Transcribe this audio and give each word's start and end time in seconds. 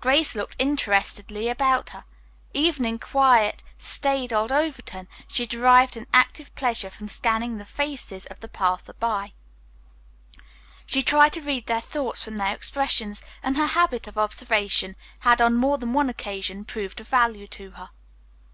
Grace 0.00 0.34
looked 0.34 0.56
interestedly 0.58 1.46
about 1.50 1.90
her. 1.90 2.04
Even 2.54 2.86
in 2.86 2.98
quiet, 2.98 3.62
staid 3.76 4.32
old 4.32 4.50
Overton 4.50 5.06
she 5.28 5.44
derived 5.44 5.94
an 5.94 6.06
active 6.14 6.54
pleasure 6.54 6.88
from 6.88 7.06
scanning 7.06 7.58
the 7.58 7.66
faces 7.66 8.24
of 8.24 8.40
the 8.40 8.48
passersby. 8.48 9.34
She 10.86 11.02
tried 11.02 11.34
to 11.34 11.42
read 11.42 11.66
their 11.66 11.82
thoughts 11.82 12.24
from 12.24 12.38
their 12.38 12.54
expressions, 12.54 13.20
and 13.42 13.58
her 13.58 13.66
habit 13.66 14.08
of 14.08 14.16
observation 14.16 14.96
had 15.18 15.42
on 15.42 15.54
more 15.54 15.76
than 15.76 15.92
one 15.92 16.08
occasion 16.08 16.64
proved 16.64 16.98
of 16.98 17.08
value 17.08 17.46
to 17.48 17.72
her. 17.72 17.90